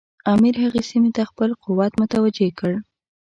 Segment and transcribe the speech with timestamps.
[0.33, 2.71] امیر هغې سیمې ته خپل قوت متوجه کړ.